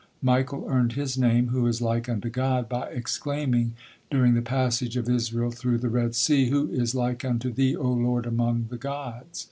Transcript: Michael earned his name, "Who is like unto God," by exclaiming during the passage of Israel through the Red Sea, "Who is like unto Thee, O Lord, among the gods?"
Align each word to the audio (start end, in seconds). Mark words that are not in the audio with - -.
Michael 0.23 0.65
earned 0.67 0.93
his 0.93 1.15
name, 1.15 1.49
"Who 1.49 1.67
is 1.67 1.79
like 1.79 2.09
unto 2.09 2.27
God," 2.27 2.67
by 2.67 2.89
exclaiming 2.89 3.73
during 4.09 4.33
the 4.33 4.41
passage 4.41 4.97
of 4.97 5.07
Israel 5.07 5.51
through 5.51 5.77
the 5.77 5.89
Red 5.89 6.15
Sea, 6.15 6.49
"Who 6.49 6.67
is 6.71 6.95
like 6.95 7.23
unto 7.23 7.51
Thee, 7.53 7.75
O 7.75 7.91
Lord, 7.91 8.25
among 8.25 8.65
the 8.71 8.77
gods?" 8.77 9.37